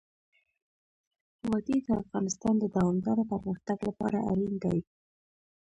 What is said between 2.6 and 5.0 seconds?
دوامداره پرمختګ لپاره اړین دي.